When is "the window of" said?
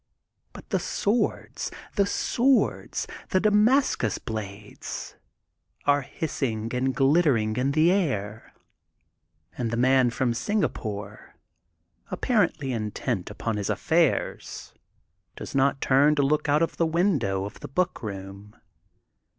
16.77-17.59